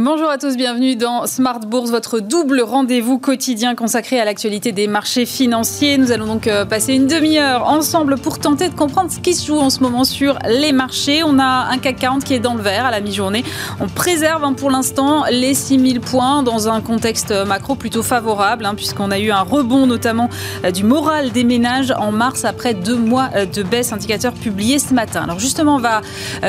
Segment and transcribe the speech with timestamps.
[0.00, 4.86] Bonjour à tous, bienvenue dans Smart Bourse, votre double rendez-vous quotidien consacré à l'actualité des
[4.86, 5.98] marchés financiers.
[5.98, 9.44] Nous allons donc euh, passer une demi-heure ensemble pour tenter de comprendre ce qui se
[9.44, 11.24] joue en ce moment sur les marchés.
[11.24, 13.42] On a un CAC 40 qui est dans le vert à la mi-journée.
[13.80, 18.76] On préserve hein, pour l'instant les 6000 points dans un contexte macro plutôt favorable, hein,
[18.76, 20.28] puisqu'on a eu un rebond notamment
[20.64, 24.78] euh, du moral des ménages en mars après deux mois euh, de baisse, indicateur publié
[24.78, 25.24] ce matin.
[25.24, 26.02] Alors justement, on va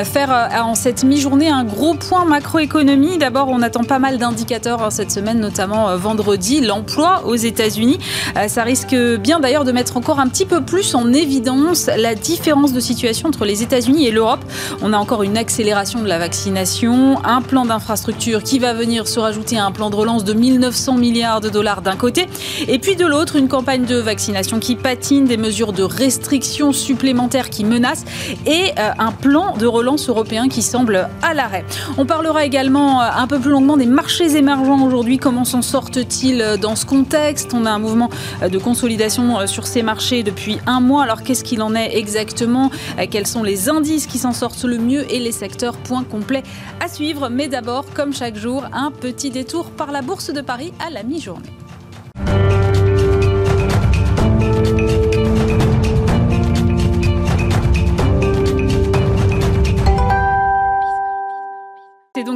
[0.04, 3.18] faire en cette mi-journée un gros point macroéconomie.
[3.18, 6.60] D'abord, on attend pas mal d'indicateurs hein, cette semaine, notamment euh, vendredi.
[6.60, 7.98] L'emploi aux États-Unis,
[8.36, 12.14] euh, ça risque bien d'ailleurs de mettre encore un petit peu plus en évidence la
[12.14, 14.40] différence de situation entre les États-Unis et l'Europe.
[14.82, 19.18] On a encore une accélération de la vaccination, un plan d'infrastructure qui va venir se
[19.18, 22.28] rajouter à un plan de relance de 1900 milliards de dollars d'un côté,
[22.68, 27.50] et puis de l'autre, une campagne de vaccination qui patine, des mesures de restriction supplémentaires
[27.50, 28.04] qui menacent
[28.46, 31.64] et euh, un plan de relance européen qui semble à l'arrêt.
[31.98, 35.16] On parlera également un peu plus longuement des marchés émergents aujourd'hui.
[35.16, 37.54] Comment s'en sortent-ils euh, dans ce contexte?
[37.54, 38.10] On a un mouvement
[38.42, 41.04] euh, de consolidation euh, sur ces marchés depuis un mois.
[41.04, 42.72] Alors qu'est-ce qu'il en est exactement?
[43.08, 46.42] Quels sont les indices qui s'en sortent le mieux et les secteurs Point complet
[46.84, 47.28] à suivre?
[47.28, 51.04] Mais d'abord, comme chaque jour, un petit détour par la Bourse de Paris à la
[51.04, 51.59] mi-journée.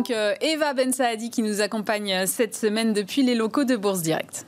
[0.05, 3.75] Donc euh, Eva Ben Saadi qui nous accompagne euh, cette semaine depuis les locaux de
[3.75, 4.47] Bourse Direct.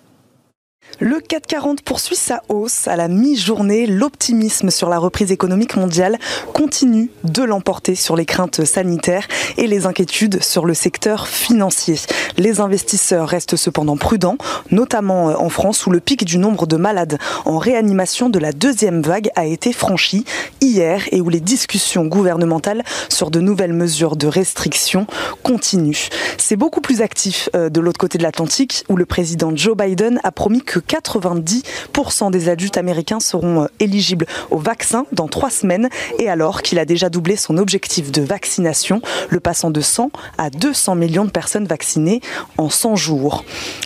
[0.99, 3.87] Le 440 poursuit sa hausse à la mi-journée.
[3.87, 6.19] L'optimisme sur la reprise économique mondiale
[6.55, 11.97] continue de l'emporter sur les craintes sanitaires et les inquiétudes sur le secteur financier.
[12.39, 14.39] Les investisseurs restent cependant prudents,
[14.71, 18.53] notamment euh, en France où le pic du nombre de malades en réanimation de la
[18.53, 20.25] deuxième vague a été franchi
[20.63, 25.07] hier et où les discussions gouvernementales sur de nouvelles mesures de restriction
[25.43, 26.09] continuent.
[26.39, 30.21] C'est beaucoup plus actif euh, de l'autre côté de l'Atlantique où le président Joe Biden
[30.25, 35.89] a promis que 90% des adultes américains seront euh, éligibles au vaccin dans trois semaines
[36.19, 40.51] et alors qu'il a déjà doublé son objectif de vaccination, le passant de 100 à
[40.51, 42.21] 200 millions de personnes vaccinées
[42.59, 43.45] en 100 jours.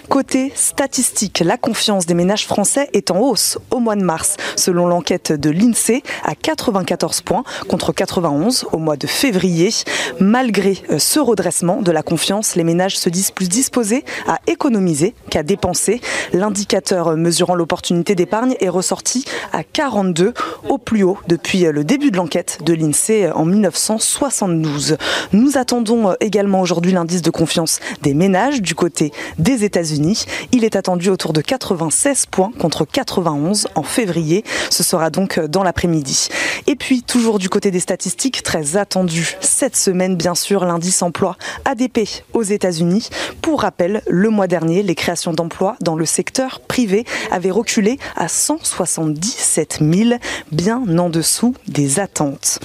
[0.09, 4.87] Côté statistique, la confiance des ménages français est en hausse au mois de mars, selon
[4.87, 9.71] l'enquête de l'INSEE, à 94 points contre 91 au mois de février.
[10.19, 15.15] Malgré euh, ce redressement de la confiance, les ménages se disent plus disposés à économiser
[15.31, 16.01] qu'à dépenser.
[16.33, 16.80] L'indicateur
[17.17, 20.35] mesurant l'opportunité d'épargne est ressorti à 42,
[20.69, 24.97] au plus haut depuis le début de l'enquête de l'INSEE en 1972.
[25.33, 30.25] Nous attendons également aujourd'hui l'indice de confiance des ménages du côté des États-Unis.
[30.53, 34.45] Il est attendu autour de 96 points contre 91 en février.
[34.71, 36.29] Ce sera donc dans l'après-midi.
[36.67, 41.37] Et puis, toujours du côté des statistiques, très attendu cette semaine, bien sûr, l'indice emploi
[41.65, 42.01] ADP
[42.33, 43.09] aux États-Unis.
[43.43, 48.29] Pour rappel, le mois dernier, les créations d'emplois dans le secteur privé avait reculé à
[48.29, 50.21] 177 000,
[50.53, 52.61] bien en dessous des attentes.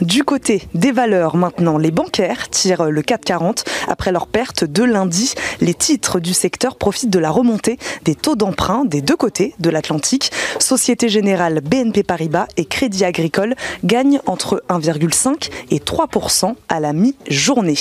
[0.00, 5.34] Du côté des valeurs maintenant, les bancaires tirent le 440 après leur perte de lundi.
[5.60, 9.68] Les titres du secteur profitent de la remontée des taux d'emprunt des deux côtés de
[9.68, 10.30] l'Atlantique.
[10.58, 17.76] Société Générale, BNP Paribas et Crédit Agricole gagnent entre 1,5 et 3% à la mi-journée.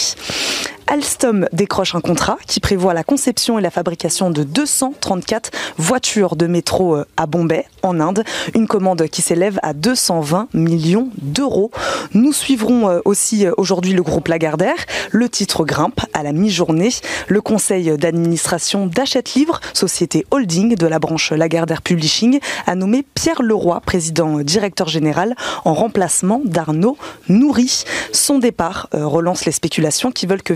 [0.91, 6.47] Alstom décroche un contrat qui prévoit la conception et la fabrication de 234 voitures de
[6.47, 8.23] métro euh, à Bombay, en Inde.
[8.55, 11.69] Une commande qui s'élève à 220 millions d'euros.
[12.15, 14.77] Nous suivrons euh, aussi euh, aujourd'hui le groupe Lagardère.
[15.11, 16.89] Le titre grimpe à la mi-journée.
[17.27, 23.43] Le conseil d'administration d'Achète Livre, société holding de la branche Lagardère Publishing, a nommé Pierre
[23.43, 25.35] Leroy, président directeur général,
[25.65, 26.97] en remplacement d'Arnaud
[27.27, 27.83] Nourri.
[28.11, 30.53] Son départ relance les spéculations qui veulent que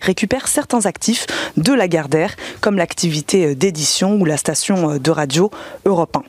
[0.00, 5.50] Récupère certains actifs de Lagardère, comme l'activité d'édition ou la station de radio
[5.84, 6.22] Europe 1.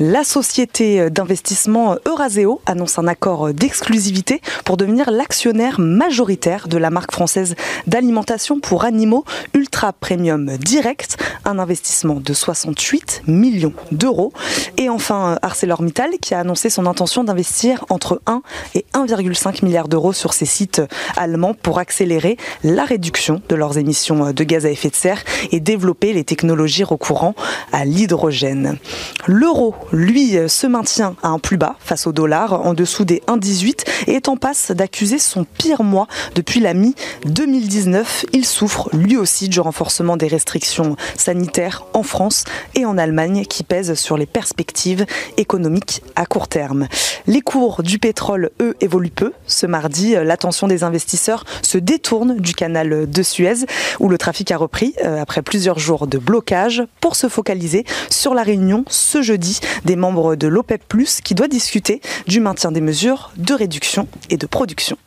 [0.00, 7.12] La société d'investissement Euraseo annonce un accord d'exclusivité pour devenir l'actionnaire majoritaire de la marque
[7.12, 9.24] française d'alimentation pour animaux
[9.54, 14.32] Ultra Premium Direct, un investissement de 68 millions d'euros.
[14.76, 18.42] Et enfin, ArcelorMittal qui a annoncé son intention d'investir entre 1
[18.74, 20.82] et 1,5 milliard d'euros sur ses sites
[21.16, 22.36] allemands pour accélérer
[22.68, 26.84] la réduction de leurs émissions de gaz à effet de serre et développer les technologies
[26.84, 27.34] recourant
[27.72, 28.78] à l'hydrogène.
[29.26, 33.84] L'euro lui, se maintient à un plus bas face au dollar, en dessous des 1,18
[34.06, 38.26] et est en passe d'accuser son pire mois depuis la mi-2019.
[38.32, 42.44] Il souffre lui aussi du renforcement des restrictions sanitaires en France
[42.74, 45.06] et en Allemagne qui pèsent sur les perspectives
[45.36, 46.88] économiques à court terme.
[47.26, 49.32] Les cours du pétrole, eux, évoluent peu.
[49.46, 53.66] Ce mardi, l'attention des investisseurs se détourne du canal de Suez
[54.00, 58.34] où le trafic a repris euh, après plusieurs jours de blocage pour se focaliser sur
[58.34, 60.82] la réunion ce jeudi des membres de l'OPEP+,
[61.22, 64.98] qui doit discuter du maintien des mesures de réduction et de production.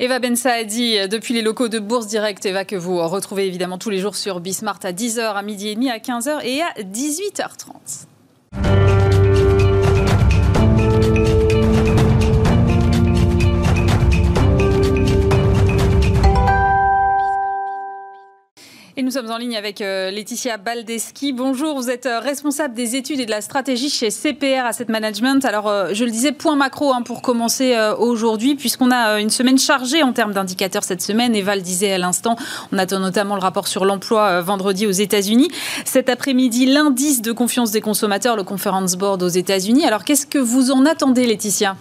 [0.00, 3.90] Eva Ben Saadi, depuis les locaux de Bourse Direct, Eva, que vous retrouvez évidemment tous
[3.90, 8.91] les jours sur Bismart à 10h, à midi et demi, à 15h et à 18h30.
[18.94, 21.32] Et nous sommes en ligne avec euh, Laetitia Baldeschi.
[21.32, 25.46] Bonjour, vous êtes euh, responsable des études et de la stratégie chez CPR Asset Management.
[25.46, 29.58] Alors, euh, je le disais, point macro hein, pour commencer aujourd'hui, puisqu'on a une semaine
[29.58, 31.34] chargée en termes d'indicateurs cette semaine.
[31.34, 32.36] Eva le disait à l'instant,
[32.70, 35.48] on attend notamment le rapport sur l'emploi vendredi aux États-Unis.
[35.86, 39.86] Cet après-midi, l'indice de confiance des consommateurs, le Conference Board aux États-Unis.
[39.86, 41.76] Alors, qu'est-ce que vous en attendez, Laetitia?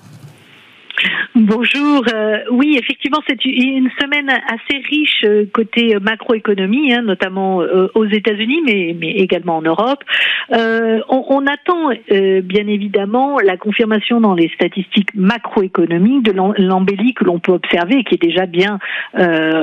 [1.35, 2.03] Bonjour.
[2.13, 8.05] Euh, oui, effectivement, c'est une semaine assez riche euh, côté macroéconomie, hein, notamment euh, aux
[8.05, 10.03] États-Unis, mais, mais, également en Europe.
[10.49, 17.39] On, on, attend bien évidemment la confirmation dans les statistiques macroéconomiques de l'embellie que l'on
[17.39, 18.79] peut observer et qui est déjà bien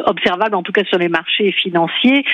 [0.06, 2.24] observable, en tout cas sur les marchés financiers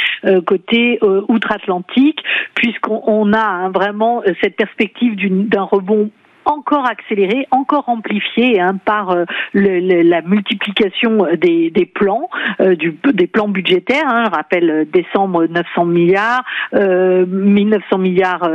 [0.47, 0.99] côté
[1.29, 2.21] outre-Atlantique,
[2.55, 5.17] puisqu'on a hein, vraiment cette perspective
[5.49, 6.11] d'un rebond
[6.45, 12.29] encore accéléré, encore amplifié hein, par euh, le, la multiplication des, des plans,
[12.61, 14.07] euh, du, des plans budgétaires.
[14.07, 16.45] Hein, je rappelle euh, décembre 900 milliards,
[16.75, 18.51] euh, 1900 milliards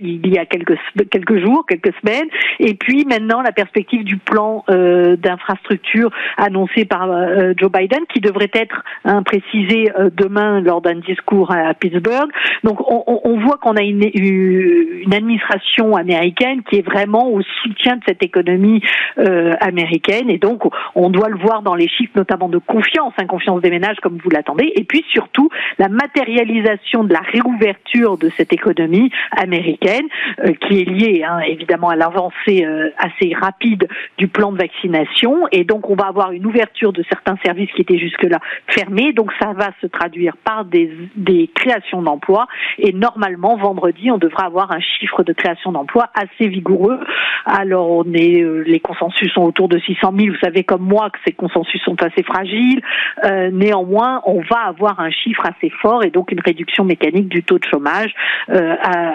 [0.00, 0.76] il y a quelques
[1.10, 2.28] quelques jours, quelques semaines,
[2.60, 7.08] et puis maintenant la perspective du plan d'infrastructure annoncé par
[7.56, 12.30] Joe Biden, qui devrait être hein, précisé demain lors d'un discours à, Pittsburgh.
[12.64, 17.96] Donc on, on voit qu'on a une, une administration américaine qui est vraiment au soutien
[17.96, 18.82] de cette économie
[19.18, 20.30] euh, américaine.
[20.30, 20.62] Et donc
[20.94, 24.18] on doit le voir dans les chiffres notamment de confiance, hein, confiance des ménages comme
[24.22, 24.72] vous l'attendez.
[24.76, 30.06] Et puis surtout la matérialisation de la réouverture de cette économie américaine
[30.44, 33.88] euh, qui est liée hein, évidemment à l'avancée euh, assez rapide
[34.18, 35.46] du plan de vaccination.
[35.52, 38.38] Et donc on va avoir une ouverture de certains services qui étaient jusque-là
[38.68, 39.12] fermés.
[39.12, 42.46] Donc ça va se traduire par des, des créations d'emplois.
[42.78, 47.00] Et normalement vendredi on devra avoir un chiffre de création d'emplois assez vigoureux.
[47.44, 50.34] Alors on est, euh, les consensus sont autour de 600 000.
[50.34, 52.80] Vous savez comme moi que ces consensus sont assez fragiles.
[53.24, 57.42] Euh, néanmoins, on va avoir un chiffre assez fort et donc une réduction mécanique du
[57.42, 58.12] taux de chômage
[58.50, 58.74] euh,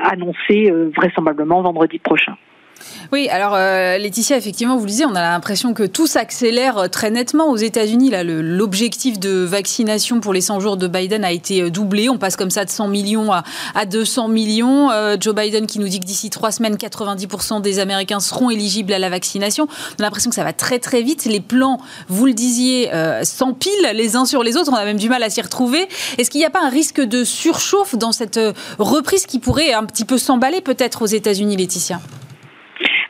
[0.09, 2.35] annoncée vraisemblablement vendredi prochain.
[3.11, 6.87] Oui, alors euh, Laetitia, effectivement, vous le disiez, on a l'impression que tout s'accélère euh,
[6.87, 8.11] très nettement aux États-Unis.
[8.23, 12.09] L'objectif de vaccination pour les 100 jours de Biden a été euh, doublé.
[12.09, 13.43] On passe comme ça de 100 millions à,
[13.75, 14.89] à 200 millions.
[15.19, 18.99] Joe Biden qui nous dit que d'ici trois semaines, 90% des Américains seront éligibles à
[18.99, 19.67] la vaccination.
[19.99, 21.25] On a l'impression que ça va très très vite.
[21.25, 22.89] Les plans, vous le disiez,
[23.23, 24.71] s'empilent les uns sur les autres.
[24.71, 25.87] On a même du mal à s'y retrouver.
[26.17, 28.39] Est-ce qu'il n'y a pas un risque de surchauffe dans cette
[28.79, 31.99] reprise qui pourrait un petit peu s'emballer peut-être aux États-Unis, Laetitia?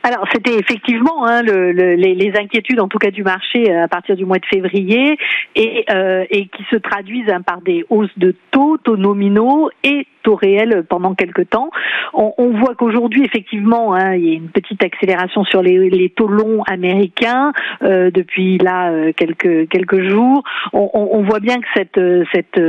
[0.02, 3.88] Alors c'était effectivement hein, le, le, les, inquiétudes, en tout cas du marché euh, à
[3.88, 5.18] partir du mois de février,
[5.54, 10.34] et, euh, qui se traduisent hein, par des hausses de taux, taux nominaux et taux
[10.34, 11.70] réels pendant quelques temps.
[12.14, 16.28] On, on voit qu'aujourd'hui effectivement hein, il y a une petite accélération sur les, taux
[16.28, 20.42] longs américains euh, depuis là quelques quelques jours.
[20.72, 22.00] On, on, voit bien que cette
[22.32, 22.60] cette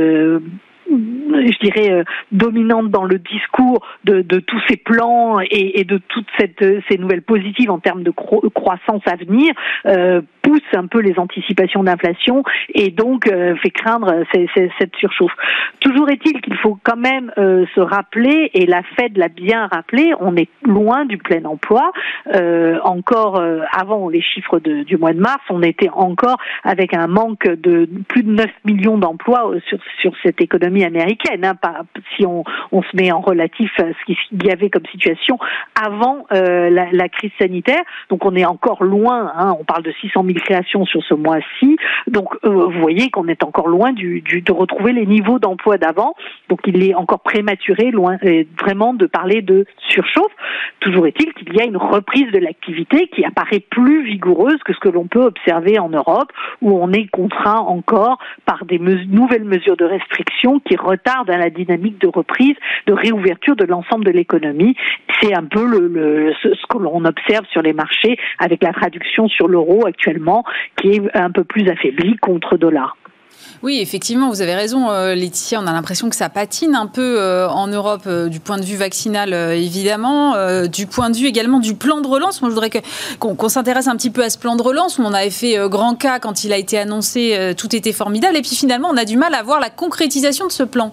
[1.34, 5.98] je dirais, euh, dominante dans le discours de, de tous ces plans et, et, de
[6.08, 9.52] toutes cette, ces nouvelles positives en termes de croissance à venir,
[9.86, 12.42] euh, pousse un peu les anticipations d'inflation
[12.74, 15.32] et donc euh, fait craindre cette surchauffe.
[15.80, 20.12] Toujours est-il qu'il faut quand même euh, se rappeler, et la Fed l'a bien rappelé,
[20.20, 21.92] on est loin du plein emploi.
[22.34, 27.48] Euh, encore avant les chiffres du mois de mars, on était encore avec un manque
[27.48, 31.23] de plus de 9 millions d'emplois sur, sur cette économie américaine.
[31.30, 31.54] Hein,
[32.16, 35.38] si on, on se met en relatif à ce qu'il y avait comme situation
[35.74, 37.82] avant la, la, crise sanitaire.
[38.10, 41.76] Donc on est encore loin, hein, on parle de 600 000 création sur ce mois-ci.
[42.06, 45.78] Donc, euh, vous voyez qu'on est encore loin du, du, de retrouver les niveaux d'emploi
[45.78, 46.14] d'avant.
[46.48, 50.32] Donc, il est encore prématuré, loin euh, vraiment de parler de surchauffe.
[50.80, 54.80] Toujours est-il qu'il y a une reprise de l'activité qui apparaît plus vigoureuse que ce
[54.80, 59.76] que l'on peut observer en Europe, où on est contraint encore par des nouvelles mesures
[59.76, 60.76] de restriction qui,
[61.14, 62.56] retarde la dynamique de reprise,
[62.86, 64.76] de réouverture de l'ensemble de l'économie.
[65.20, 65.64] C'est un peu
[66.42, 70.44] ce que l'on observe sur les marchés avec la traduction sur l'euro actuellement
[70.76, 72.96] qui est un peu plus affaibli contre dollar.
[73.64, 75.58] Oui, effectivement, vous avez raison, euh, Laetitia.
[75.58, 78.62] On a l'impression que ça patine un peu euh, en Europe euh, du point de
[78.62, 80.34] vue vaccinal, évidemment,
[80.66, 82.42] du point de vue également du plan de relance.
[82.42, 82.70] Moi, je voudrais
[83.18, 86.18] qu'on s'intéresse un petit peu à ce plan de relance on avait fait grand cas
[86.18, 88.36] quand il a été annoncé, tout était formidable.
[88.36, 90.92] Et puis finalement, on a du mal à voir la concrétisation de ce plan.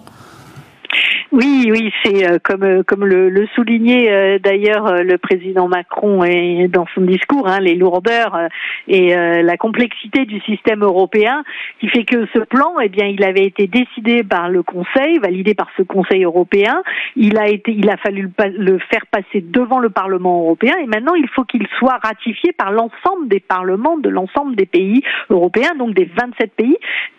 [1.32, 6.24] Oui, oui, c'est euh, comme euh, comme le, soulignait euh, d'ailleurs le président Macron
[6.68, 8.38] dans son discours, hein, les lourdeurs
[8.86, 11.42] et la complexité du système européen,
[11.80, 15.54] qui fait que ce plan, eh bien, il avait été décidé par le Conseil, validé
[15.54, 16.82] par ce Conseil européen.
[17.16, 21.14] Il a été, il a fallu le, faire passer devant le Parlement européen, et maintenant
[21.14, 25.94] il faut qu'il soit ratifié par l'ensemble des parlements de l'ensemble des pays européens, donc
[25.94, 26.76] des 27 pays.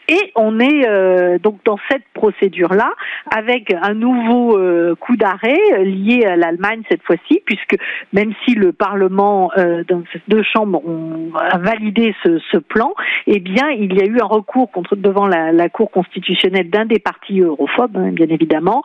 [0.10, 2.92] Et on est euh, donc dans cette procédure-là
[3.32, 7.78] avec un nouveau euh, coup d'arrêt euh, lié à l'Allemagne cette fois-ci, puisque
[8.12, 9.52] même si le Parlement
[9.88, 12.94] dans ces deux chambres ont validé ce, ce, plan,
[13.28, 16.86] eh bien il y a eu un recours contre devant la, la Cour constitutionnelle d'un
[16.86, 18.84] des partis europhobes, hein, bien évidemment,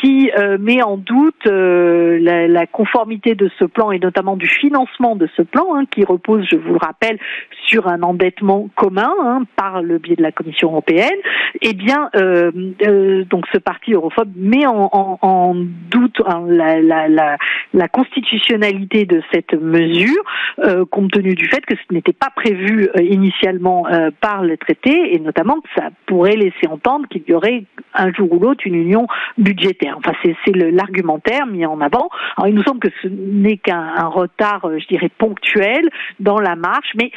[0.00, 5.28] qui met en doute la, la, conformité de ce plan et notamment du financement de
[5.36, 7.18] ce plan, hein, qui repose, je vous le rappelle,
[7.66, 11.18] sur un endettement commun hein, par le biais de la Commission européenne,
[11.60, 12.50] eh bien, euh,
[12.86, 20.22] euh, donc ce parti europhobe met en, doute hein, la, constitutionnalité de cette mesure,
[20.60, 23.84] euh, compte tenu du fait que ce n'était pas prévu initialement
[24.20, 28.32] par le traité, et notamment que ça pourrait laisser entendre qu'il y aurait un jour
[28.32, 29.06] ou l'autre une union
[29.38, 29.96] budgétaire.
[29.98, 32.08] Enfin, c'est l'argumentaire mis en avant.
[32.36, 35.88] Alors, il nous semble que ce n'est qu'un retard, je dirais, ponctuel
[36.20, 37.10] dans la marche, mais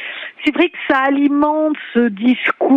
[0.44, 2.75] c'est vrai que ça alimente ce discours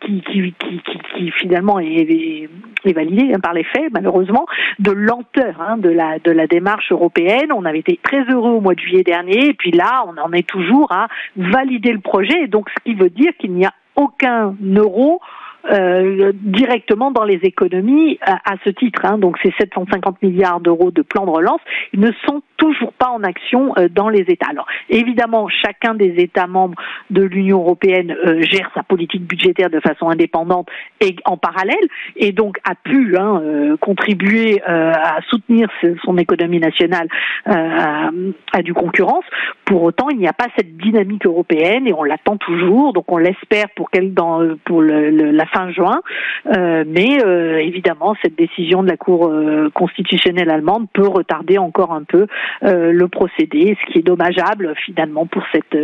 [0.00, 2.48] qui, finalement est,
[2.84, 4.46] est validé hein, par les faits, malheureusement,
[4.78, 7.52] de lenteur hein, de, la, de la démarche européenne.
[7.54, 10.32] On avait été très heureux au mois de juillet dernier, et puis là, on en
[10.32, 13.72] est toujours à valider le projet, et donc ce qui veut dire qu'il n'y a
[13.96, 15.20] aucun euro
[15.68, 19.04] euh, directement dans les économies à, ce titre.
[19.04, 19.18] Hein.
[19.18, 21.60] Donc ces 750 milliards d'euros de plan de relance,
[21.92, 24.48] ils ne sont toujours pas en action euh, dans les États.
[24.50, 29.80] Alors évidemment, chacun des États membres de l'Union européenne euh, gère sa politique budgétaire de
[29.80, 30.68] façon indépendante
[31.00, 31.76] et en parallèle,
[32.16, 33.42] et donc a pu hein,
[33.80, 35.68] contribuer à soutenir
[36.04, 37.08] son économie nationale
[37.46, 38.10] à,
[38.52, 39.24] à, du concurrence.
[39.64, 42.92] Pour autant, il n'y a pas cette dynamique européenne et on l'attend toujours.
[42.92, 46.00] Donc on l'espère pour qu'elle dans pour le, la fin juin.
[46.46, 51.92] Euh, mais euh, évidemment, cette décision de la Cour euh, constitutionnelle allemande peut retarder encore
[51.92, 52.26] un peu
[52.62, 55.76] le procédé, ce qui est dommageable finalement pour cette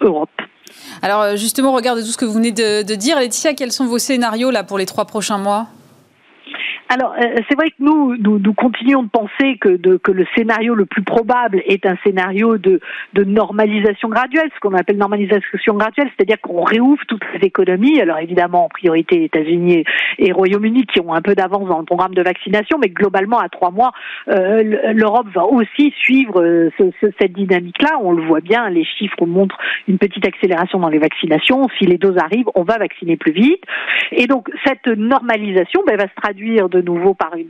[0.00, 0.30] Europe.
[1.02, 3.18] Alors justement, regardez tout ce que vous venez de, de dire.
[3.18, 5.66] Laetitia, quels sont vos scénarios là pour les trois prochains mois?
[6.88, 11.02] Alors, euh, c'est vrai que nous, nous, continuons de penser que, le scénario le plus
[11.02, 12.80] probable est un scénario de,
[13.14, 18.00] de normalisation graduelle, ce qu'on appelle normalisation graduelle, c'est-à-dire qu'on réouvre toutes les économies.
[18.00, 19.84] Alors évidemment, en priorité, États-Unis
[20.18, 23.48] et Royaume-Uni qui ont un peu d'avance dans le programme de vaccination, mais globalement, à
[23.48, 23.92] trois mois,
[24.28, 26.70] euh, l'Europe va aussi suivre euh,
[27.00, 27.98] cette dynamique-là.
[28.02, 29.58] On le voit bien, les chiffres montrent
[29.88, 31.66] une petite accélération dans les vaccinations.
[31.78, 33.64] Si les doses arrivent, on va vacciner plus vite.
[34.12, 37.48] Et donc, cette normalisation ben, va se traduire de nouveau par une,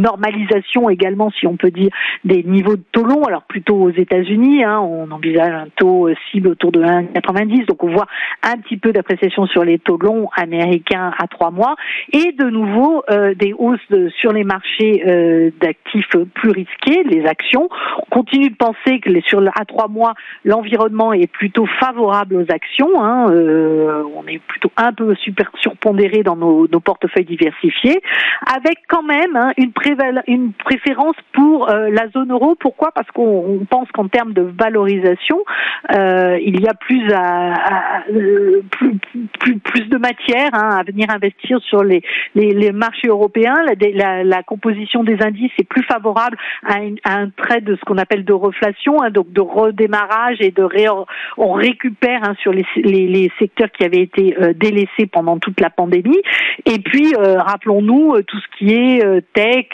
[0.00, 1.88] normalisation également, si on peut dire,
[2.24, 3.24] des niveaux de taux longs.
[3.24, 7.82] Alors plutôt aux États-Unis, hein, on envisage un taux euh, cible autour de 1,90, donc
[7.82, 8.06] on voit
[8.42, 11.76] un petit peu d'appréciation sur les taux longs américains à trois mois,
[12.12, 13.80] et de nouveau euh, des hausses
[14.18, 17.68] sur les marchés euh, d'actifs plus risqués, les actions.
[17.98, 20.14] On continue de penser que sur à trois mois,
[20.44, 23.02] l'environnement est plutôt favorable aux actions.
[23.02, 25.14] Hein, on est plutôt un peu
[25.60, 28.02] surpondéré dans nos portefeuilles diversifiés
[28.46, 29.72] avec quand même hein, une,
[30.26, 32.54] une, préférence pour euh, la zone euro.
[32.54, 32.92] Pourquoi?
[32.92, 35.42] Parce qu'on pense qu'en termes de valorisation,
[35.92, 38.96] euh, il y a plus, à, euh, plus,
[39.38, 42.02] plus, plus, de matière hein, à venir investir sur les,
[42.34, 43.54] les, les marchés européens.
[43.94, 48.24] La, la, composition des indices est plus favorable à, un trait de ce qu'on appelle
[48.24, 50.86] de reflation, hein, donc de redémarrage et de ré,
[51.38, 55.70] on récupère hein, sur les, les, les, secteurs qui avaient été délaissés pendant toute la
[55.70, 56.20] pandémie.
[56.66, 59.66] Et puis, rappelons-nous tout ce qui est euh, tech,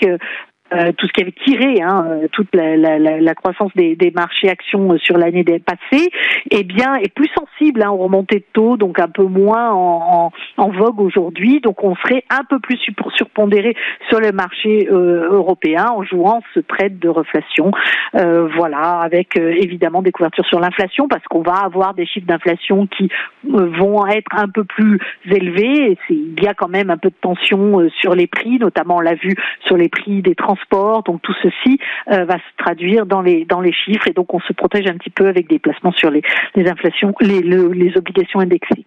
[0.72, 4.12] euh, tout ce qui avait tiré hein, euh, toute la, la, la, croissance des, des,
[4.12, 6.10] marchés actions sur l'année passée,
[6.50, 10.30] eh bien, est plus sensible hein, aux remontées de taux, donc un peu moins en,
[10.56, 11.60] en, en vogue aujourd'hui.
[11.60, 12.78] Donc, on serait un peu plus
[13.16, 13.74] surpondéré
[14.08, 17.72] sur le marché euh, européen en jouant ce trade de reflation.
[18.14, 22.86] Euh, voilà, avec évidemment des couvertures sur l'inflation, parce qu'on va avoir des chiffres d'inflation
[22.86, 23.08] qui
[23.44, 25.92] vont être un peu plus élevés.
[25.92, 29.00] Et il y a quand même un peu de tension sur les prix, notamment on
[29.00, 29.34] l'a vu
[29.66, 30.59] sur les prix des transports
[31.04, 31.78] donc tout ceci
[32.10, 34.96] euh, va se traduire dans les dans les chiffres et donc on se protège un
[34.96, 36.22] petit peu avec des placements sur les,
[36.56, 38.86] inflations, les obligations indexées.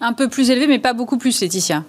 [0.00, 1.82] Un peu plus élevé, mais pas beaucoup plus, Laetitia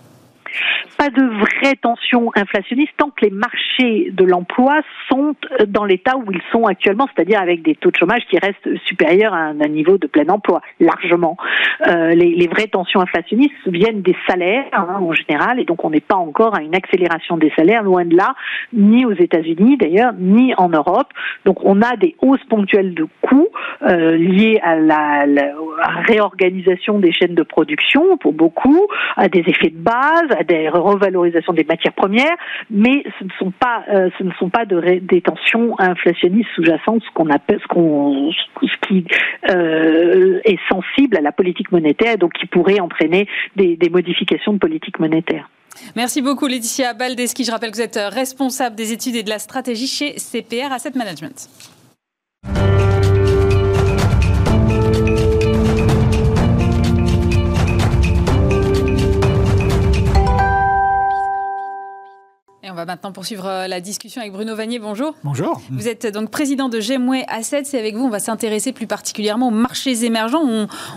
[0.97, 5.35] pas de vraie tension inflationniste tant que les marchés de l'emploi sont
[5.67, 9.33] dans l'état où ils sont actuellement, c'est-à-dire avec des taux de chômage qui restent supérieurs
[9.33, 11.37] à un, niveau de plein emploi, largement.
[11.87, 15.99] Euh, les, vraies tensions inflationnistes viennent des salaires hein, en général, et donc on n'est
[15.99, 18.35] pas encore à une accélération des salaires, loin de là,
[18.73, 21.11] ni aux États-Unis d'ailleurs, ni en Europe.
[21.45, 23.49] Donc on a des hausses ponctuelles de coûts
[23.83, 25.51] euh, liées à la, la
[26.07, 31.53] réorganisation des chaînes de production pour beaucoup, à des effets de base, à des revalorisation
[31.53, 32.35] des matières premières,
[32.69, 37.01] mais ce ne sont pas, euh, ce ne sont pas de des tensions inflationnistes sous-jacentes,
[37.03, 39.05] ce qu'on appelle, qu'on, ce qui
[39.49, 44.59] euh, est sensible à la politique monétaire, donc qui pourrait entraîner des, des modifications de
[44.59, 45.49] politique monétaire.
[45.95, 47.43] Merci beaucoup Laetitia Baldeski.
[47.43, 50.91] Je rappelle que vous êtes responsable des études et de la stratégie chez CPR Asset
[50.95, 51.49] Management.
[62.75, 64.79] On va maintenant poursuivre euh, la discussion avec Bruno Vanier.
[64.79, 65.15] Bonjour.
[65.23, 65.61] Bonjour.
[65.71, 69.47] Vous êtes donc président de Gemway Assets et avec vous, on va s'intéresser plus particulièrement
[69.47, 70.43] aux marchés émergents.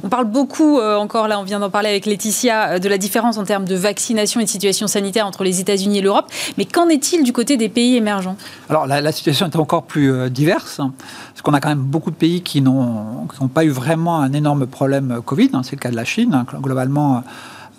[0.02, 2.98] On, parle beaucoup, euh, encore là, on vient d'en parler avec Laetitia, euh, de la
[2.98, 6.26] différence en termes de vaccination et de situation sanitaire entre les États-Unis et l'Europe.
[6.56, 8.36] Mais qu'en est-il du côté des pays émergents?
[8.68, 10.92] Alors la, situation est encore plus diverse, hein,
[11.32, 14.66] parce qu'on a quand même beaucoup de pays qui n'ont pas eu vraiment un énorme
[14.66, 15.50] problème Covid.
[15.52, 15.62] Hein.
[15.62, 16.34] C'est le cas de la Chine.
[16.34, 16.44] Hein.
[16.60, 17.22] Globalement,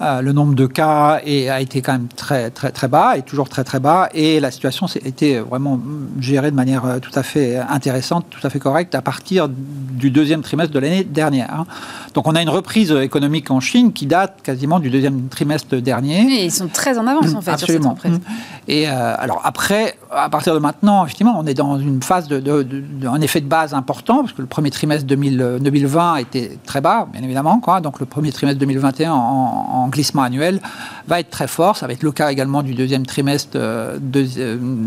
[0.02, 3.50] euh, le nombre de cas a été quand même très, très, très bas, et toujours
[3.50, 5.80] très, très bas, et la situation a été vraiment
[6.20, 10.10] gérée de manière euh, tout à fait intéressante, tout à fait correcte à partir du
[10.10, 11.54] deuxième trimestre de l'année dernière.
[11.54, 11.66] Hein.
[12.14, 16.42] Donc on a une reprise économique en Chine qui date quasiment du deuxième trimestre dernier.
[16.42, 17.96] Et ils sont très en avance en fait Absolument.
[18.02, 18.22] sur cette
[18.68, 22.40] Et euh, alors après, à partir de maintenant, effectivement, on est dans une phase de,
[22.40, 27.22] de, effet de base important parce que le premier trimestre 2020 était très bas, bien
[27.22, 27.60] évidemment.
[27.60, 27.82] Quoi.
[27.82, 30.62] Donc le premier trimestre 2021 en, glissement annuel
[31.08, 31.78] va être très fort.
[31.78, 34.26] Ça va être le cas également du deuxième trimestre euh, de,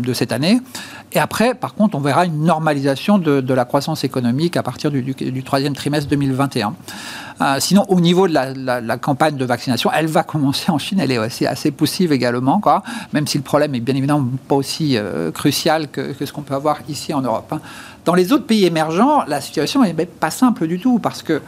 [0.01, 0.59] de cette année.
[1.13, 5.43] Et après, par contre, on verra une normalisation de, la croissance économique à partir du,
[5.43, 6.73] troisième trimestre 2021.
[7.41, 10.99] Euh, sinon, au niveau de la, campagne de vaccination, elle va commencer en Chine.
[10.99, 12.81] Elle est aussi assez poussive également, quoi,
[13.13, 16.55] même si le problème est bien évidemment pas aussi euh, crucial que, ce qu'on peut
[16.55, 17.51] avoir ici en Europe.
[17.51, 17.61] Hein.
[18.05, 21.39] Dans les autres pays émergents, la situation n'est pas simple du tout parce que euh,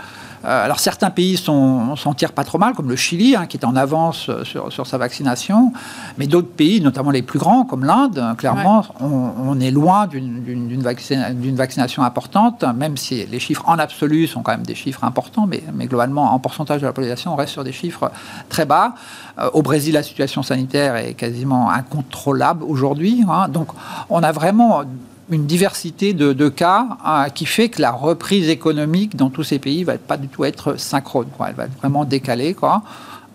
[0.45, 3.75] alors certains pays s'en tirent pas trop mal, comme le Chili, hein, qui est en
[3.75, 5.73] avance sur, sa vaccination,
[6.17, 12.03] mais d'autres pays, notamment les plus grands, comme l'Inde, clairement, on, est loin d'une vaccination
[12.03, 16.33] importante, même si les chiffres en absolu sont quand même des chiffres importants, mais, globalement,
[16.33, 18.11] en pourcentage de la population, on reste sur des chiffres
[18.49, 18.95] très bas.
[19.39, 23.23] Euh, au Brésil, la situation sanitaire est quasiment incontrôlable aujourd'hui.
[23.29, 23.47] Hein.
[23.49, 23.67] donc
[24.09, 24.83] on a vraiment
[25.29, 29.83] une diversité de, cas hein, qui fait que la reprise économique dans tous ces pays
[29.83, 31.27] va pas du tout être synchrone.
[31.47, 32.53] Elle va être vraiment décalée.
[32.53, 32.83] Quoi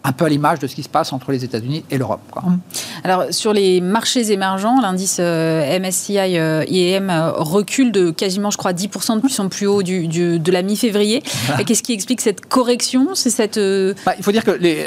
[0.05, 2.21] un peu à l'image de ce qui se passe entre les États-Unis et l'Europe.
[3.05, 8.57] Alors, sur les marchés émergents, l'indice euh, MSCI euh, IEM euh, recule de quasiment, je
[8.57, 11.23] crois, 10% de plus en plus haut du, de la mi-février.
[11.67, 13.15] Qu'est-ce qui explique cette correction?
[13.15, 13.59] C'est cette.
[14.07, 14.87] Bah, il faut dire que les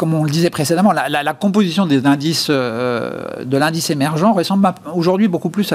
[0.00, 5.28] comme on le disait précédemment, la, composition des indices, euh, de l'indice émergent ressemble aujourd'hui
[5.28, 5.74] beaucoup plus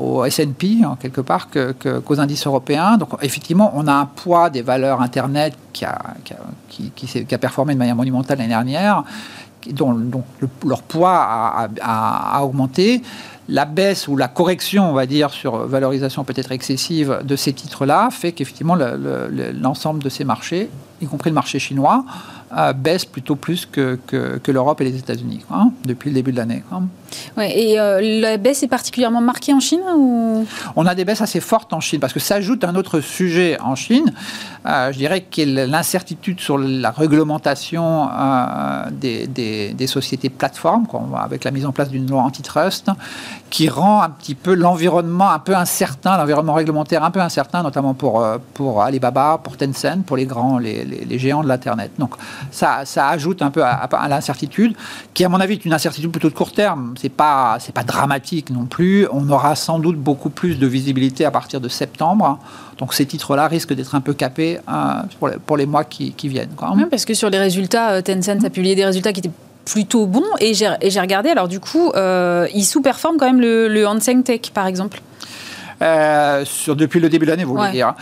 [0.00, 2.96] au S&P, en quelque part, qu'aux indices européens.
[2.96, 5.98] Donc, effectivement, on a un poids des valeurs Internet qui a,
[6.70, 9.04] qui, a performé de manière monumentale l'année dernière,
[9.70, 9.94] dont,
[10.64, 13.02] leur poids a, augmenté
[13.50, 18.08] la baisse ou la correction, on va dire, sur valorisation peut-être excessive de ces titres-là,
[18.10, 20.70] fait qu'effectivement l'ensemble de ces marchés,
[21.02, 22.06] y compris le marché chinois,
[22.74, 26.62] baisse plutôt plus que, que, l'Europe et les États-Unis hein, depuis le début de l'année.
[27.36, 30.46] Ouais, et euh, la baisse est particulièrement marquée en Chine ou...
[30.76, 33.74] On a des baisses assez fortes en Chine parce que s'ajoute un autre sujet en
[33.74, 34.12] Chine,
[34.66, 41.44] euh, je dirais que l'incertitude sur la réglementation euh, des, des, sociétés plateformes, quoi, avec
[41.44, 42.90] la mise en place d'une loi antitrust,
[43.50, 47.94] qui rend un petit peu l'environnement un peu incertain, l'environnement réglementaire un peu incertain, notamment
[47.94, 51.92] pour, pour Alibaba, pour Tencent, pour les grands, les, les, géants de l'Internet.
[51.98, 52.14] Donc
[52.50, 54.74] ça, ça ajoute un peu à, l'incertitude,
[55.12, 56.94] qui à mon avis est une incertitude plutôt de court terme.
[57.00, 59.06] C'est pas, c'est pas dramatique non plus.
[59.12, 62.38] On aura sans doute beaucoup plus de visibilité à partir de septembre.
[62.78, 64.58] Donc ces titres-là risquent d'être un peu capés
[65.18, 66.54] pour, les, pour, les, mois qui, qui viennent.
[66.56, 66.74] Quoi.
[66.90, 69.30] parce que sur les résultats, Tencent a publié des résultats qui étaient
[69.64, 70.24] plutôt bon.
[70.40, 74.50] Et j'ai regardé, alors du coup, euh, il sous-performe quand même le, le Hanseng Tech,
[74.52, 75.00] par exemple.
[75.82, 77.94] Euh, sur, depuis le début de l'année, vous voulez dire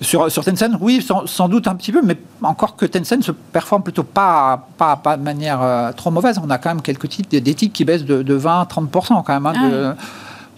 [0.00, 3.82] sur, sur, Tencent, oui, sans, doute un petit peu, mais encore que Tencent se performe
[3.82, 6.40] plutôt pas, pas, pas de manière euh, trop mauvaise.
[6.42, 9.46] On a quand même quelques titres, des, titres qui baissent de, de 20-30% quand même.
[9.46, 10.02] Hein, ah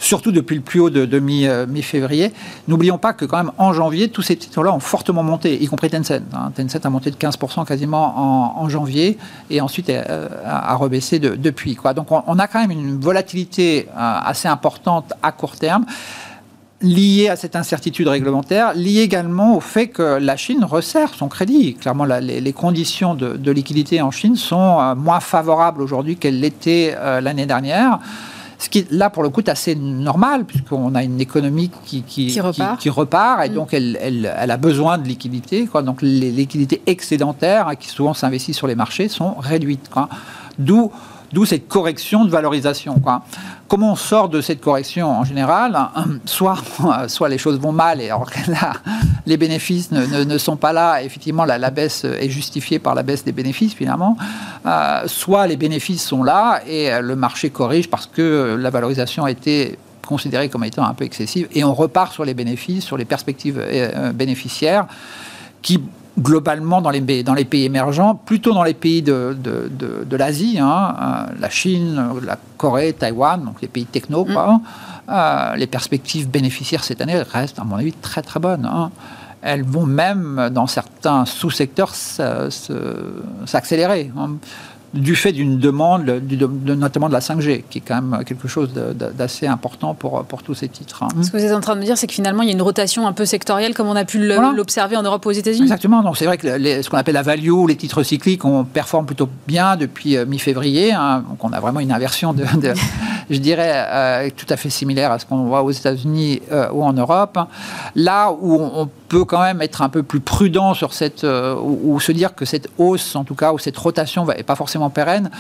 [0.01, 2.33] surtout depuis le plus haut de, euh, mi-février.
[2.67, 5.91] N'oublions pas que quand même en janvier, tous ces titres-là ont fortement monté, y compris
[5.91, 6.23] Tencent.
[6.33, 6.51] Hein.
[6.57, 9.19] Tencent a monté de 15% quasiment en, janvier
[9.51, 11.77] et ensuite euh, a, rebaissé depuis.
[11.77, 11.93] Quoi.
[11.93, 15.85] Donc on, a quand même une volatilité euh, assez importante à court terme
[16.83, 21.75] liée à cette incertitude réglementaire, liée également au fait que la Chine resserre son crédit.
[21.75, 27.99] Clairement, les, conditions de, liquidité en Chine sont moins favorables aujourd'hui qu'elles l'étaient l'année dernière.
[28.61, 32.39] Ce qui, là, pour le coup, est assez normal, puisqu'on a une économie qui, qui,
[32.41, 33.45] repart.
[33.45, 33.55] et mm.
[33.55, 35.67] donc elle, elle, elle, a besoin de liquidités.
[35.67, 35.81] Quoi.
[35.81, 39.89] Donc les liquidités excédentaires, hein, qui souvent s'investissent sur les marchés, sont réduites.
[40.59, 40.93] D'où
[41.33, 43.01] D'où cette correction de valorisation.
[43.69, 45.79] Comment on sort de cette correction en général
[46.25, 46.59] soit,
[47.07, 48.73] soit les choses vont mal et alors là,
[49.27, 51.03] les bénéfices ne, sont pas là.
[51.03, 54.17] Effectivement, la, baisse est justifiée par la baisse des bénéfices finalement.
[54.67, 59.31] Euh, soit les bénéfices sont là et le marché corrige parce que la valorisation a
[59.31, 63.05] été considérée comme étant un peu excessive et on repart sur les bénéfices, sur les
[63.05, 64.87] perspectives euh, bénéficiaires
[65.63, 65.81] qui
[66.19, 69.71] globalement dans les, dans les pays émergents, plutôt dans les pays de, de,
[70.05, 74.61] de, l'Asie, hein, euh, la Chine, la Corée, Taïwan, donc les pays techno, mm.
[75.09, 78.67] euh, les perspectives bénéficiaires cette année restent, à mon avis, très très bonnes.
[78.67, 78.91] Hein.
[79.43, 81.95] Elles vont même, dans certains sous-secteurs,
[83.47, 84.13] s'accélérer.
[84.19, 84.33] Hein
[84.93, 86.05] du fait d'une demande,
[86.67, 90.55] notamment de la 5G, qui est quand même quelque chose d'assez important pour, pour tous
[90.55, 91.05] ces titres.
[91.05, 91.09] Hein.
[91.23, 92.55] Ce que vous êtes en train de me dire, c'est que finalement, il y a
[92.55, 95.63] une rotation un peu sectorielle, comme on a pu l'observer en Europe ou aux États-Unis
[95.63, 96.03] Exactement.
[96.03, 99.29] Donc, c'est vrai que ce qu'on appelle la value, les titres cycliques, on performe plutôt
[99.47, 100.93] bien depuis euh, mi-février.
[100.93, 101.25] Hein.
[101.29, 102.45] donc, on a vraiment une inversion, de,
[103.31, 106.83] je dirais, euh, tout à fait similaire à ce qu'on voit aux États-Unis euh, ou
[106.83, 107.39] en Europe.
[107.95, 112.13] Là où on, peut quand même être un peu plus prudent sur cette, ou, se
[112.13, 115.31] dire que cette hausse, en tout cas, ou cette rotation n'est pas forcément pérenne,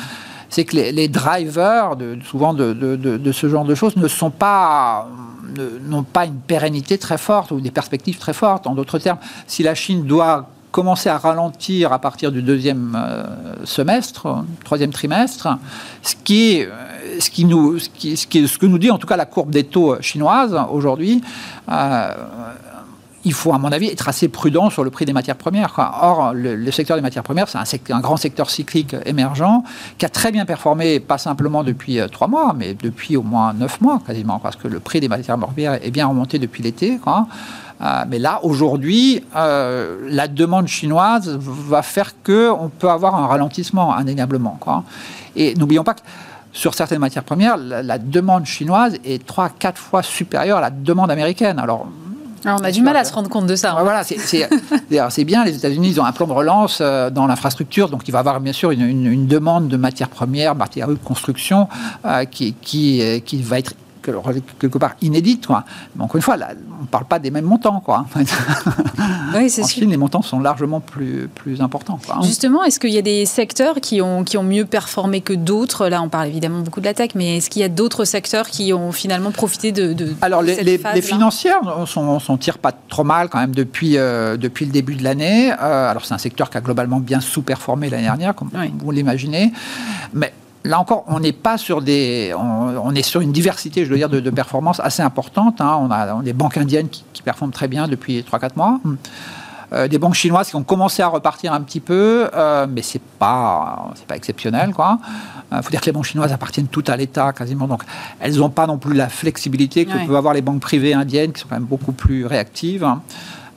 [0.51, 5.09] c'est que les, drivers, de, souvent de, ce genre de choses, ne sont pas
[5.89, 8.69] n'ont pas une pérennité très forte ou des perspectives très fortes.
[8.69, 13.25] En d'autres termes, si la Chine doit commencer à ralentir à partir du deuxième euh,
[13.65, 15.49] semestre, troisième trimestre,
[16.03, 16.65] ce qui,
[17.45, 20.57] nous, ce qui, ce que nous dit en tout cas la courbe des taux chinoise
[20.71, 21.23] aujourd'hui.
[21.69, 22.15] Euh,
[23.25, 25.75] il faut, à mon avis, être assez prudent sur le prix des matières premières.
[26.01, 29.63] Or, le, secteur des matières premières, c'est un, un, grand secteur cyclique émergent
[29.99, 33.53] qui a très bien performé, pas simplement depuis euh, trois mois, mais depuis au moins
[33.53, 36.99] neuf mois quasiment, parce que le prix des matières premières est bien remonté depuis l'été.
[37.07, 43.95] Euh, mais là, aujourd'hui, euh, la demande chinoise va faire qu'on peut avoir un ralentissement,
[43.95, 44.57] indéniablement.
[44.61, 44.85] Quoi.
[45.37, 46.01] Et n'oublions pas que
[46.53, 50.71] sur certaines matières premières, la, la demande chinoise est trois, quatre fois supérieure à la
[50.71, 51.59] demande américaine.
[51.59, 51.87] Alors,
[52.45, 53.73] ah, on a du mal à se rendre compte de ça.
[53.73, 53.83] Hein.
[53.83, 55.45] Voilà, c'est bien.
[55.45, 58.21] Les États-Unis, ils ont un plan de relance euh, dans l'infrastructure, donc il va y
[58.21, 61.69] avoir bien sûr une, demande de matières premières, matières de construction,
[62.05, 63.75] euh, qui, qui, euh, qui va être
[64.59, 65.47] quelque part inédite.
[65.47, 65.65] Quoi.
[65.97, 67.81] Mais encore une fois, là, on ne parle pas des mêmes montants.
[67.81, 68.07] Quoi.
[69.33, 71.99] Oui, en Chine, les montants sont largement plus, plus importants.
[72.23, 75.89] Justement, est-ce qu'il y a des secteurs qui ont, qui ont mieux performé que d'autres?
[75.89, 78.49] Là, on parle évidemment beaucoup de la tech, mais est-ce qu'il y a d'autres secteurs
[78.49, 79.93] qui ont finalement profité de...
[79.93, 83.97] de Alors, les, les, les, financières s'en sont, tirent pas trop mal quand même depuis,
[83.97, 85.53] euh, depuis le début de l'année.
[85.53, 89.53] Euh, alors, c'est un secteur qui a globalement bien sous-performé l'année dernière, comme vous l'imaginez.
[90.13, 90.33] Mais
[90.65, 94.09] là encore, on n'est pas sur des, on, est sur une diversité, je veux dire,
[94.09, 95.61] de, de performances assez importante.
[95.61, 95.79] Hein.
[95.81, 98.81] On, a, des banques indiennes qui, performent très bien depuis 3-4 mois.
[99.73, 103.01] Euh, des banques chinoises qui ont commencé à repartir un petit peu, euh, mais c'est
[103.01, 104.99] pas, c'est pas exceptionnel, quoi.
[105.53, 107.83] Il euh, faut dire que les banques chinoises appartiennent toutes à l'État quasiment, donc
[108.19, 111.43] elles n'ont pas non plus la flexibilité que peuvent avoir les banques privées indiennes, qui
[111.43, 112.89] sont quand même beaucoup plus réactives.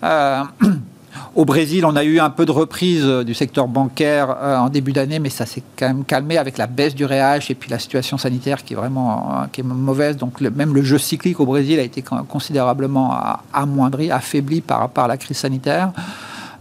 [1.35, 4.69] Au Brésil, on a eu un peu de reprise euh, du secteur bancaire euh, en
[4.69, 7.69] début d'année, mais ça s'est quand même calmé avec la baisse du réage et puis
[7.71, 10.17] la situation sanitaire qui est vraiment euh, mauvaise.
[10.17, 13.17] Donc même le jeu cyclique au Brésil a été considérablement
[13.51, 15.91] amoindri, affaibli par à la crise sanitaire.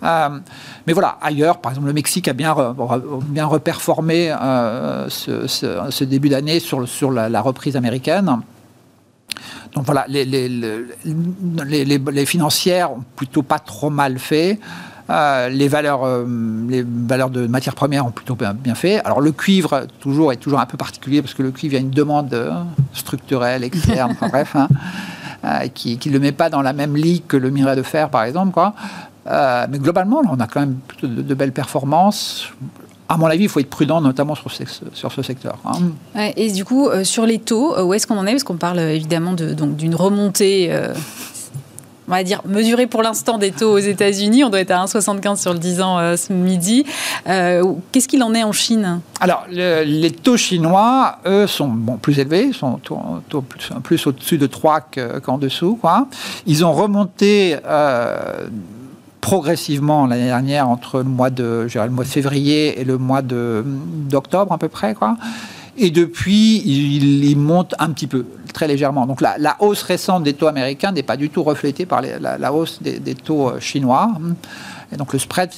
[0.02, 4.34] mais voilà, ailleurs, par exemple, le Mexique a bien, reperformé
[5.08, 8.40] ce, début d'année sur la, reprise américaine.
[9.74, 14.58] Donc voilà, les, les, les, les, financières ont plutôt pas trop mal fait.
[15.10, 16.24] Euh, les, valeurs, euh,
[16.68, 19.00] les valeurs de matières premières ont plutôt bien, fait.
[19.04, 21.78] Alors le cuivre toujours est toujours un peu particulier parce que le cuivre, il y
[21.78, 22.52] a une demande euh,
[22.92, 24.68] structurelle, externe, bref, hein,
[25.74, 28.22] qui ne le met pas dans la même ligue que le minerai de fer, par
[28.22, 28.52] exemple.
[28.52, 28.74] Quoi.
[29.26, 32.48] mais globalement, on a quand même plutôt de, belles performances
[33.12, 35.58] à mon avis, il faut être prudent, notamment sur ce, sur ce secteur.
[35.64, 36.32] Hein.
[36.36, 38.32] et du coup, sur les taux, où est-ce qu'on en est?
[38.32, 40.70] Parce qu'on parle évidemment d'une remontée
[42.08, 44.44] on va dire, mesurer pour l'instant des taux aux États-Unis.
[44.44, 46.84] On doit être à 1,75 sur le 10 ans euh, ce midi.
[47.28, 49.00] Euh, qu'est-ce qu'il en est en Chine?
[49.20, 52.80] Alors, les taux chinois, eux, sont bon, plus élevés, sont
[53.28, 53.44] taux,
[53.82, 54.80] plus, au-dessus de 3
[55.22, 55.78] qu'en dessous.
[55.80, 56.06] Quoi.
[56.46, 57.56] Ils ont remonté.
[59.22, 64.52] Progressivement l'année dernière entre le mois de, le mois de février et le mois d'octobre
[64.52, 65.16] à peu près quoi.
[65.78, 69.06] Et depuis, il, il, monte un petit peu, très légèrement.
[69.06, 72.82] Donc la, hausse récente des taux américains n'est pas du tout reflétée par la, hausse
[72.82, 74.12] des, taux euh, chinois.
[74.92, 75.50] Et donc le spread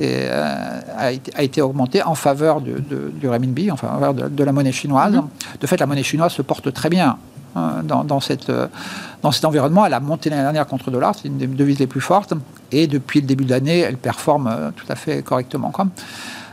[0.00, 5.14] euh, a, été, augmenté en faveur du, renminbi, en faveur de, la monnaie chinoise.
[5.14, 5.60] Mm-hmm.
[5.60, 7.18] De fait, la monnaie chinoise se porte très bien
[7.56, 9.86] hein, euh, dans cet environnement.
[9.86, 12.34] Elle a monté l'année dernière contre dollar, c'est une des devises les plus fortes.
[12.70, 15.72] Et depuis le début de l'année, elle performe tout à fait correctement.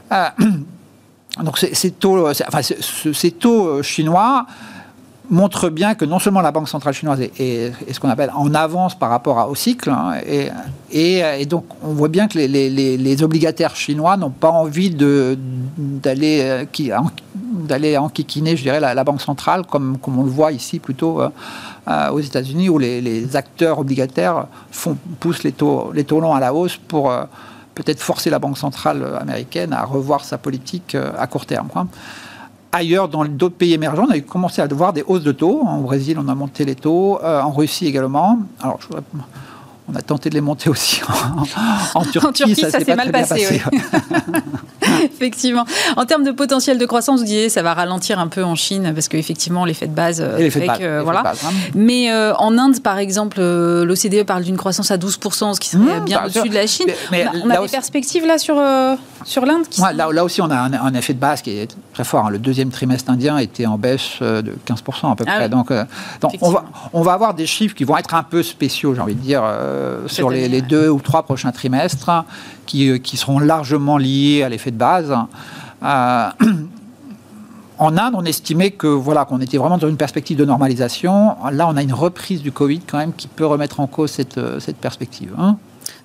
[1.43, 4.45] Donc ces, taux, enfin, ces taux euh, chinois
[5.29, 8.97] montrent bien que non seulement la Banque centrale chinoise est, ce qu'on appelle en avance
[8.97, 10.13] par rapport au cycle, hein,
[10.91, 16.65] et, donc on voit bien que les, obligataires chinois n'ont pas envie d'aller euh,
[17.37, 22.09] d'aller enquiquiner, je dirais, la, Banque centrale, comme, comme on le voit ici plutôt euh,
[22.09, 26.53] aux États-Unis, où les, acteurs obligataires font, poussent les taux, les taux longs à la
[26.53, 27.11] hausse pour
[27.79, 31.69] peut-être forcer la Banque centrale américaine à revoir sa politique euh, à court terme.
[32.71, 35.61] Ailleurs, dans d'autres pays émergents, on a commencé à voir des hausses de taux.
[35.65, 37.19] En Brésil, on a monté les taux.
[37.23, 38.39] Euh, en Russie également.
[38.61, 38.95] Alors, je
[39.91, 41.01] on a tenté de les monter aussi
[41.95, 42.55] en, Turquie.
[42.55, 43.61] ça, s'est mal passé.
[45.03, 45.65] Effectivement.
[45.95, 48.91] En termes de potentiel de croissance, vous disiez ça va ralentir un peu en Chine
[48.93, 50.23] parce qu'effectivement l'effet de base.
[51.03, 51.33] voilà.
[51.75, 55.69] Mais euh, en Inde, par exemple, euh, l'OCDE parle d'une croissance à 12%, ce qui
[55.69, 56.87] serait mmh, bien au-dessus de la Chine.
[57.11, 60.57] Mais, on a, des perspectives là sur, euh, sur l'Inde là, là, aussi, on a
[60.57, 62.27] un, effet de base qui est très fort.
[62.27, 62.29] Hein.
[62.29, 65.49] Le deuxième trimestre indien était en baisse de 15% à peu ah près.
[65.49, 65.71] Donc,
[66.21, 69.01] donc on, va, on va avoir des chiffres qui vont être un peu spéciaux, j'ai
[69.01, 72.09] envie de dire euh, sur les, deux ou trois prochains trimestres,
[72.69, 75.13] qui, euh, qui seront largement liés à l'effet de base.
[75.83, 76.29] Euh,
[77.79, 81.35] en Inde, on estimait que voilà qu'on était vraiment dans une perspective de normalisation.
[81.51, 84.39] Là, on a une reprise du Covid quand même qui peut remettre en cause cette,
[84.59, 85.33] cette perspective.
[85.37, 85.57] Hein.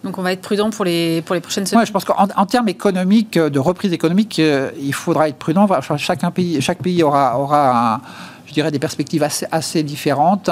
[0.02, 1.80] Donc on va être prudent pour les, pour les prochaines semaines.
[1.80, 5.66] Ouais, je pense qu'en termes économiques, de reprise économique, il faudra être prudent.
[5.96, 8.00] Chaque pays, chaque pays aura, aura
[8.46, 10.50] je dirais, des perspectives assez, assez différentes.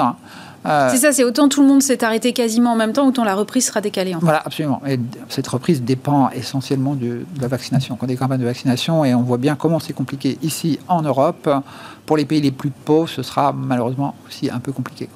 [0.65, 3.23] Euh, c'est ça, c'est autant tout le monde s'est arrêté quasiment en même temps, autant
[3.23, 4.15] la reprise sera décalée.
[4.19, 4.81] Voilà, absolument.
[4.87, 4.99] Et
[5.29, 9.37] cette reprise dépend essentiellement de, de la vaccination, des campagnes de vaccination, et on voit
[9.37, 11.49] bien comment c'est compliqué ici en Europe.
[12.05, 15.07] Pour les pays les plus pauvres, ce sera malheureusement aussi un peu compliqué.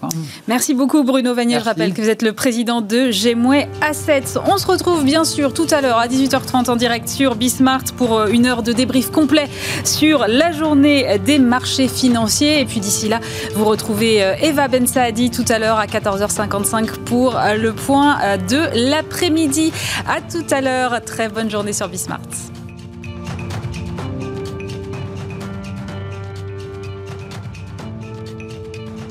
[0.47, 1.59] Merci beaucoup Bruno Vanier.
[1.59, 4.39] Je rappelle que vous êtes le président de Gemway Assets.
[4.47, 8.17] On se retrouve bien sûr tout à l'heure à 18h30 en direct sur Bismart pour
[8.17, 9.49] euh, une heure de débrief complet
[9.83, 12.61] sur la journée des marchés financiers.
[12.61, 13.19] Et puis d'ici là,
[13.55, 18.37] vous retrouvez euh, Eva Ben Saadi tout à l'heure à 14h55 pour euh, le point
[18.49, 19.73] de l'après-midi.
[20.07, 21.01] À tout à l'heure.
[21.03, 22.21] Très bonne journée sur Bismart.